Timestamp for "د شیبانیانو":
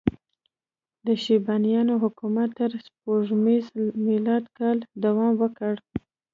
1.05-1.93